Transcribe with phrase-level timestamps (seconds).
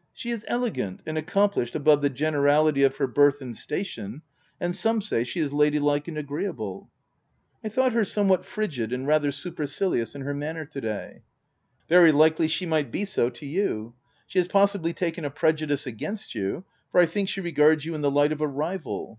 [0.12, 4.22] "She is elegant and accomplished above the generality of her birth and station;
[4.60, 6.88] and some say she is lady like and agreeable.""
[7.64, 11.22] I thought her somewhat frigid, and rather supercilious in her manner to day."
[11.88, 13.94] I 2 172 THE TENANT" Very likely she might be so to you.
[14.28, 16.62] She has possibly taken a prejudice against you,
[16.92, 19.18] for I think she regards you in the light of a rival."